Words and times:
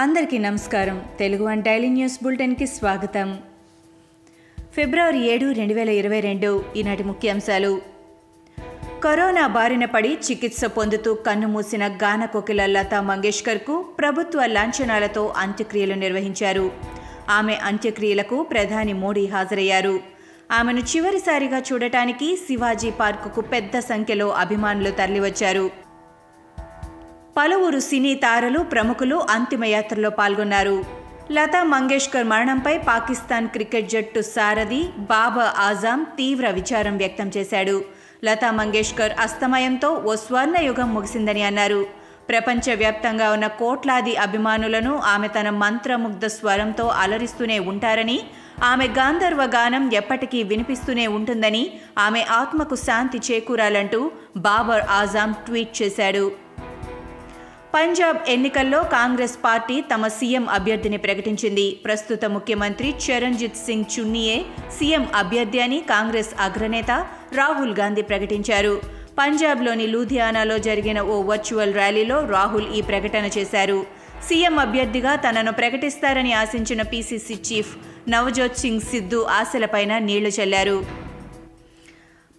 అందరికీ 0.00 0.38
నమస్కారం. 0.38 1.04
Telugu 1.18 1.44
one 1.44 1.62
daily 1.62 1.88
news 1.88 2.24
బులెటిన్కి 2.24 2.66
స్వాగతం. 2.66 3.38
ఫిబ్రవరి 4.74 5.30
ఏడు 5.30 5.52
రెండు 5.52 5.74
వేల 5.74 5.88
ఇరవై 5.88 6.20
రెండు 6.20 6.64
ఈనాటి 6.76 7.04
ముఖ్యాంశాలు. 7.04 7.80
కరోనా 9.04 9.46
బారిన 9.46 9.84
పడి 9.84 10.18
చికిత్స 10.30 10.64
పొందుతూ 10.64 11.14
కన్నుమూసిన 11.14 11.88
గాన 11.88 12.24
కోకిల 12.24 12.66
లతా 12.66 13.00
మంగేష్కర్కు 13.00 13.82
ప్రభుత్వ 13.82 14.46
లాంఛనాలతో 14.46 15.34
అంత్యక్రియలు 15.36 15.94
నిర్వహించారు. 15.94 16.72
ఆమె 17.30 17.54
అంత్యక్రియలకు 17.54 18.42
ప్రధాని 18.42 18.92
మోడీ 18.92 19.26
హాజరయ్యారు. 19.26 20.00
ఆమెను 20.52 20.80
చివరిసారిగా 20.80 21.62
చూడటానికి 21.72 22.36
శివాజీ 22.36 22.90
పార్కుకు 22.90 23.40
పెద్ద 23.40 23.78
సంఖ్యలో 23.78 24.28
అభిమానులు 24.28 24.90
తరలివచ్చారు. 24.90 25.79
పలువురు 27.36 27.80
సినీ 27.88 28.14
తారలు 28.24 28.60
ప్రముఖులు 28.72 29.16
అంతిమయాత్రలో 29.30 30.10
పాల్గొన్నారు. 30.10 30.76
లతా 31.36 31.60
మంగేష్కర్ 31.72 32.26
మరణంపై 32.32 32.74
పాకిస్తాన్ 32.88 33.48
క్రికెట్ 33.54 33.92
జట్టు 33.92 34.20
సారథి 34.34 34.80
బాబా 35.12 35.46
ఆజాం 35.66 36.00
తీవ్ర 36.18 36.46
విచారం 36.50 36.96
వ్యక్తం 36.96 37.28
చేశాడు. 37.36 37.76
లతా 38.24 38.50
మంగేష్కర్ 38.50 39.14
అస్తమయంతో 39.20 39.90
ఓ 40.10 40.14
స్వర్ణ 40.24 40.56
యుగం 40.68 40.88
ముగిసిందని 40.94 41.42
అన్నారు. 41.42 41.80
ప్రపంచవ్యాప్తంగా 42.30 43.28
ఉన్న 43.32 43.46
కోట్లాది 43.60 44.12
అభిమానులను 44.16 44.92
ఆమె 45.12 45.28
తన 45.28 45.48
మంత్రముగ్ధ 45.62 46.26
స్వరంతో 46.26 46.84
అలరిస్తూనే 47.02 47.58
ఉంటారని 47.70 48.18
ఆమె 48.64 48.86
గాంధర్వ 48.98 49.42
గానం 49.56 49.84
ఎప్పటికీ 50.00 50.42
వినిపిస్తూనే 50.42 51.06
ఉంటుందని 51.18 51.64
ఆమె 51.98 52.20
ఆత్మకు 52.40 52.76
శాంతి 52.86 53.18
చేకూరాలంటూ 53.28 54.00
బాబర్ 54.36 54.84
ఆజాం 54.90 55.32
ట్వీట్ 55.46 55.74
చేశాడు. 55.82 56.24
పంజాబ్ 57.74 58.16
ఎన్నికల్లో 58.28 58.78
కాంగ్రెస్ 58.92 59.34
పార్టీ 59.44 59.80
తమ 59.90 60.06
సీఎం 60.08 60.44
అభ్యర్థిని 60.48 60.96
ప్రకటించింది. 60.96 61.66
ప్రస్తుత 61.84 62.24
ముఖ్యమంత్రి 62.36 62.88
చరణ్జిత్ 63.04 63.60
సింగ్ 63.66 63.90
చున్నీయే 63.92 64.38
సీఎం 64.78 65.04
అభ్యర్థి 65.14 65.60
అని 65.60 65.78
కాంగ్రెస్ 65.90 66.32
అగ్రనేత 66.46 66.90
రాహుల్ 67.38 67.74
గాంధీ 67.80 68.02
ప్రకటించారు. 68.02 68.74
పంజాబ్లోని 69.18 69.86
లూధియానాలో 69.86 70.56
జరిగిన 70.58 71.00
ఓ 71.14 71.18
వర్చువల్ 71.30 71.74
ర్యాలీలో 71.74 72.18
రాహుల్ 72.34 72.68
ఈ 72.78 72.80
ప్రకటన 72.80 73.26
చేశారు. 73.38 73.78
సీఎం 74.28 74.58
అభ్యర్థిగా 74.58 75.12
తనను 75.16 75.52
ప్రకటిస్తారని 75.52 76.32
ఆశించిన 76.32 76.82
పీసీసీ 76.82 77.36
చీఫ్ 77.48 77.72
నవజోత్ 78.08 78.60
సింగ్ 78.62 78.88
సిద్ధు 78.92 79.20
ఆశలపైన 79.40 79.92
నీళ్ళు 80.08 80.32
చల్లారు. 80.40 80.78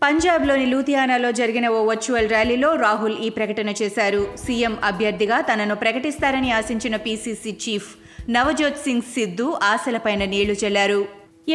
పంజాబ్లోని 0.03 0.65
లూథియానాలో 0.69 1.29
జరిగిన 1.39 1.67
ఓ 1.77 1.79
వర్చువల్ 1.87 2.29
ర్యాలీలో 2.31 2.69
రాహుల్ 2.83 3.17
ఈ 3.25 3.27
ప్రకటన 3.35 3.69
చేశారు. 3.81 4.21
సీఎం 4.43 4.75
అభ్యర్థిగా 4.89 5.37
తనను 5.49 5.75
ప్రకటిస్తారని 5.83 6.49
ఆశించిన 6.59 6.95
పీసీసీ 7.05 7.51
చీఫ్ 7.63 7.89
నవజోత్ 8.35 8.81
సింగ్ 8.85 9.07
సిద్ధు 9.15 9.47
ఆశలపైన 9.73 10.25
నీళ్ళు 10.33 10.55
చల్లారు. 10.63 11.01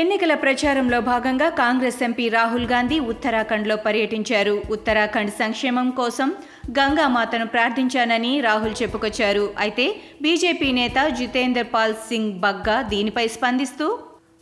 ఎన్నికల 0.03 0.35
ప్రచారంలో 0.45 0.99
భాగంగా 1.11 1.49
కాంగ్రెస్ 1.63 2.01
ఎంపీ 2.07 2.25
రాహుల్ 2.39 2.71
గాంధీ 2.73 2.97
ఉత్తరాఖండ్లో 3.13 3.77
పర్యటించారు. 3.87 4.55
ఉత్తరాఖండ్ 4.75 5.33
సంక్షేమం 5.43 5.91
కోసం 6.01 6.31
గంగామాతను 6.79 7.47
ప్రార్థించానని 7.55 8.33
రాహుల్ 8.49 8.75
చెప్పుకొచ్చారు. 8.83 9.47
అయితే 9.65 9.87
బీజేపీ 10.25 10.71
నేత 10.81 11.09
జితేందర్ 11.21 11.73
పాల్ 11.75 12.01
సింగ్ 12.09 12.35
బగ్గా 12.47 12.79
దీనిపై 12.95 13.27
స్పందిస్తూ 13.37 13.87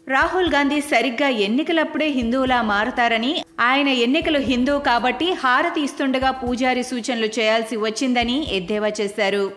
రాహుల్ 0.08 0.48
గాంధీ 0.48 0.80
సరిగ్గా 0.80 1.28
ఎన్నికలప్పుడే 1.28 2.06
హిందువులా 2.06 2.62
మారతారని 2.62 3.44
ఆయన 3.60 3.88
ఎన్నికలు 3.88 4.38
హిందూ 4.38 4.78
కాబట్టి 4.78 5.32
హారతి 5.32 5.80
ఇస్తుండగా 5.80 6.30
పూజారి 6.30 6.82
సూచనలు 6.82 7.26
చేయాల్సి 7.26 7.76
వచ్చిందని 7.76 8.56
ఎద్దేవా 8.56 8.90
చేశారు. 9.00 9.52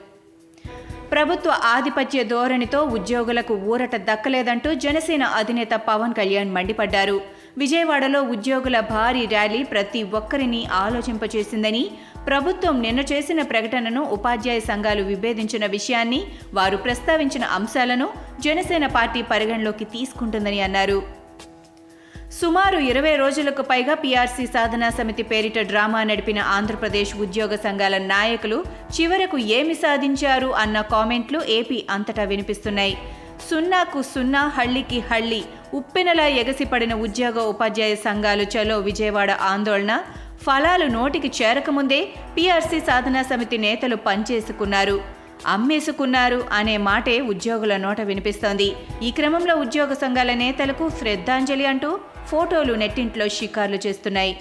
ప్రభుత్వ 1.12 1.50
ఆధిపత్య 1.50 2.24
ధోరణితో 2.24 2.84
ఉద్యోగులకు 2.84 3.54
ఊరట 3.54 3.96
దక్కలేదంటూ 3.96 4.74
జనసేన 4.74 5.24
అధినేత 5.24 5.74
పవన్ 5.74 6.14
కళ్యాణ్ 6.14 6.52
మండిపడ్డారు. 6.52 7.22
విజయవాడలో 7.58 8.22
ఉద్యోగుల 8.22 8.80
భారీ 8.80 9.26
ర్యాలీ 9.26 9.64
ప్రతి 9.64 10.04
ఒక్కరిని 10.04 10.66
ఆలోచింపచేసిందని 10.74 11.92
ప్రభుత్వం 12.28 12.82
నిన్న 12.82 13.00
చేసిన 13.00 13.42
ప్రకటనను 13.42 14.02
ఉపాధ్యాయ 14.02 14.60
సంఘాలు 14.60 15.04
విభేదించిన 15.04 15.66
విషయాన్ని 15.66 16.24
వారు 16.54 16.78
ప్రస్తావించిన 16.78 17.44
అంశాలను 17.44 18.10
జనసేన 18.40 18.88
పార్టీ 18.88 19.22
పరిగణలోకి 19.22 19.86
తీసుకుంటుందని 19.86 20.62
అన్నారు. 20.62 21.00
సుమారు 22.42 22.78
ఇరవై 22.78 23.16
రోజులకు 23.16 23.62
పైగా 23.62 23.94
పీఆర్సీ 23.94 24.46
సాధనా 24.46 24.90
సమితి 24.90 25.24
పేరిట 25.24 25.60
డ్రామా 25.60 26.04
నడిపిన 26.04 26.40
ఆంధ్రప్రదేశ్ 26.40 27.16
ఉద్యోగ 27.16 27.56
సంఘాల 27.56 27.98
నాయకులు 27.98 28.64
చివరకు 28.96 29.38
ఏమి 29.38 29.74
సాధించారు 29.74 30.48
అన్న 30.56 30.82
కామెంట్లు 30.82 31.42
ఏపీ 31.48 31.86
అంతటా 31.90 32.24
వినిపిస్తున్నాయి. 32.24 32.98
సున్నాకు 33.50 34.02
సున్నా 34.02 34.48
హళ్ళికి 34.48 35.00
హళ్ళి 35.00 35.42
ఉప్పెనలా 35.74 36.28
ఎగసిపడిన 36.28 36.94
ఉద్యోగ 36.96 37.40
ఉపాధ్యాయ 37.40 37.96
సంఘాలు 37.96 38.44
చలో 38.44 38.80
విజయవాడ 38.80 39.32
ఆందోళన 39.32 39.94
ఫలాలు 40.44 40.86
నోటికి 40.86 41.32
చేరకముందే 41.38 42.00
పీఆర్సీ 42.38 42.80
సాధనా 42.80 43.22
సమితి 43.22 43.58
నేతలు 43.58 43.96
పనిచేసుకున్నారు. 43.96 44.98
అమ్మేసుకున్నారు 45.54 46.44
అనే 46.52 46.76
మాటే 46.78 47.16
ఉద్యోగుల 47.22 47.78
నోట 47.78 48.02
వినిపిస్తోంది. 48.02 48.68
ఈ 49.04 49.12
క్రమంలో 49.12 49.56
ఉద్యోగ 49.56 49.94
సంఘాల 49.94 50.34
నేతలకు 50.34 50.90
శ్రద్ధాంజలి 51.00 51.66
అంటూ 51.66 52.00
ఫోటోలు 52.28 52.74
నెట్టింట్లో 52.74 53.28
షికార్లు 53.28 53.80
చేస్తున్నాయి. 53.88 54.34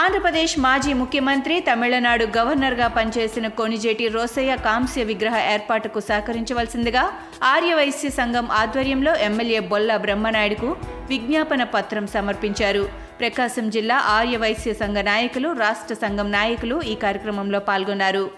ఆంధ్రప్రదేశ్ 0.00 0.58
మాజీ 0.58 0.92
ముఖ్యమంత్రి 0.92 1.60
తమిళనాడు 1.60 2.24
గవర్నర్గా 2.36 2.86
పనిచేసిన 2.86 3.46
కొనిజేటి 3.48 4.08
రోసయ్య 4.08 4.56
కాంస్య 4.56 5.04
విగ్రహ 5.04 5.36
ఏర్పాటుకు 5.54 6.00
సహకరించవలసిందిగా 6.00 7.04
ఆర్యవైశ్య 7.44 8.10
సంఘం 8.10 8.48
ఆధ్వర్యంలో 8.50 9.14
ఎమ్మెల్యే 9.28 9.60
బొల్ల 9.60 9.96
బ్రహ్మనాయుడుకు 9.96 10.76
విజ్ఞాపన 11.08 11.62
పత్రం 11.64 12.06
సమర్పించారు. 12.06 13.09
ప్రకాశం 13.20 13.70
జిల్లా 13.70 13.96
ఆర్యవైశ్య 13.96 14.72
సంఘ 14.74 14.96
నాయకులు 14.96 15.48
రాష్ట్ర 15.52 15.94
సంఘం 15.94 16.32
నాయకులు 16.32 16.82
ఈ 16.82 16.94
కార్యక్రమంలో 16.94 17.58
పాల్గొన్నారు. 17.58 18.30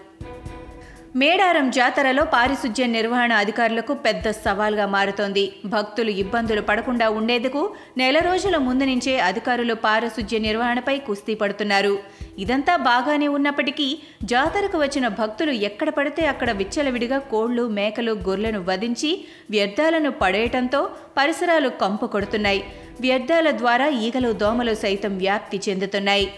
మేడారం 1.15 1.69
జాతరలో 1.69 2.25
పారిశుధ్య 2.25 2.85
నిర్వహణ 2.85 3.33
అధికారులకు 3.33 3.93
పెద్ద 3.93 4.31
సవాల్గా 4.31 4.85
మారుతోంది. 4.85 5.53
భక్తులు 5.65 6.09
ఇబ్బందులు 6.09 6.61
పడకుండా 6.61 7.09
ఉండేందుకు 7.09 7.61
నెల 7.97 8.19
రోజుల 8.19 8.57
ముందు 8.57 8.83
నుంచే 8.83 9.19
అధికారులు 9.19 9.73
పారిశుధ్య 9.73 10.37
నిర్వహణపై 10.37 10.97
కుస్తీ 10.97 11.35
పడుతున్నారు. 11.35 11.99
ఇదంతా 12.39 12.75
బాగానే 12.75 13.27
ఉన్నప్పటికీ 13.27 13.99
జాతరకు 14.23 14.77
వచ్చిన 14.77 15.07
భక్తులు 15.07 15.51
ఎక్కడ 15.51 15.89
పడితే 15.89 16.25
అక్కడ 16.25 16.51
విచ్చలవిడిగా 16.51 17.17
కోళ్ళు 17.17 17.67
మేకలు 17.67 18.11
గొర్రెలను 18.11 18.65
వధించి 18.69 19.25
వ్యర్థాలను 19.49 20.11
పడేయటంతో 20.11 20.89
పరిసరాలు 21.17 21.69
కంపు 21.69 22.05
కొడుతున్నాయి. 22.05 22.63
వ్యర్థాల 23.01 23.51
ద్వారా 23.51 23.87
ఈగలు 23.87 24.31
దోమలు 24.31 24.75
సైతం 24.75 25.17
వ్యాప్తి 25.17 25.61
చెందుతున్నాయి. 25.69 26.31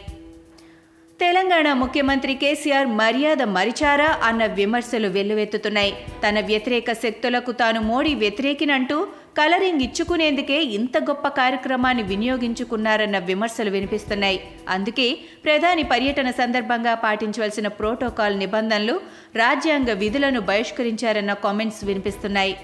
తెలంగాణ 1.21 1.73
ముఖ్యమంత్రి 1.73 2.35
కేసీఆర్ 2.35 2.87
మర్యాద 2.87 3.41
మరిచారా 3.41 4.19
అన్న 4.23 4.45
విమర్శలు 4.45 5.07
వెల్లువెత్తుతున్నాయి. 5.07 5.93
తన 6.27 6.39
వ్యతిరేక 6.39 6.91
శక్తులకు 6.91 7.51
తాను 7.51 7.81
మోడీ 7.81 8.13
వ్యతిరేకినంటూ 8.13 9.07
కలరింగ్ 9.37 9.81
ఇచ్చుకునేందుకే 9.81 10.63
ఇంత 10.63 10.97
గొప్ప 10.97 11.27
కార్యక్రమాన్ని 11.27 12.03
వినియోగించుకున్నారన్న 12.03 13.19
విమర్శలు 13.19 13.69
వినిపిస్తున్నాయి. 13.69 14.41
అందుకే 14.69 15.17
ప్రధాని 15.45 15.83
పర్యటన 15.83 16.31
సందర్భంగా 16.31 16.93
పాటించవలసిన 16.93 17.67
ప్రోటోకాల్ 17.67 18.39
నిబంధనలు 18.39 19.01
రాజ్యాంగ 19.35 19.91
విధులను 19.91 20.41
బహిష్కరించారన్న 20.41 21.33
కామెంట్స్ 21.33 21.85
వినిపిస్తున్నాయి. 21.85 22.57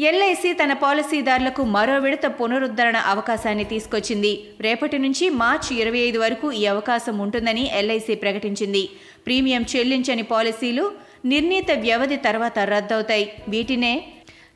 ఎల్ఐసి 0.00 0.52
తన 0.52 0.72
పాలసీదారులకు 0.72 1.62
మరో 1.62 1.98
విడత 1.98 2.26
పునరుద్ధరణ 2.26 2.96
అవకాశాన్ని 2.96 3.64
తీసుకొచ్చింది. 3.64 4.44
రేపటి 4.60 4.98
నుంచి 4.98 5.28
మార్చి 5.30 5.80
ఇరవై 5.80 5.98
ఐదు 5.98 6.18
వరకు 6.18 6.52
ఈ 6.52 6.66
అవకాశం 6.66 7.18
ఉంటుందని 7.18 7.70
ఎల్ఐసి 7.78 8.14
ప్రకటించింది. 8.14 8.88
ప్రీమియం 9.26 9.64
చెల్లించని 9.76 10.22
పాలసీలు 10.22 10.92
నిర్ణీత 11.24 11.70
వ్యవధి 11.70 12.16
తర్వాత 12.16 12.58
రద్దవుతాయి. 12.58 13.32
వీటినే 13.48 13.92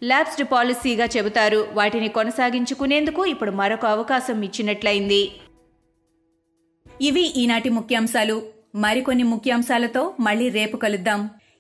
ల్యాబ్స్డ్ 0.05 0.46
పాలసీగా 0.52 1.05
చెబుతారు. 1.17 1.69
వాటిని 1.73 2.08
కొనసాగించుకునేందుకు 2.08 3.26
ఇప్పుడు 3.26 3.50
మరొక 3.50 3.87
అవకాశం 3.87 4.43
ఇచ్చినట్లయింది. 4.43 5.23
ఇవి 7.00 7.25
ఈనాటి 7.37 7.69
ముఖ్యాంశాలు. 7.69 8.43
మరికొన్ని 8.75 9.25
ముఖ్యాంశాలతో 9.25 10.14
మళ్ళీ 10.20 10.49
రేపు 10.49 10.76
కలుద్దాం. 10.76 11.31